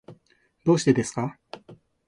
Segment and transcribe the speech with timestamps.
[0.65, 1.37] どうしてですか？